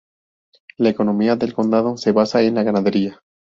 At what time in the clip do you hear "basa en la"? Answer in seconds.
2.11-2.63